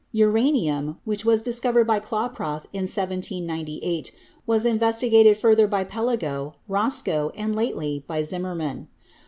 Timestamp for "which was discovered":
1.05-1.85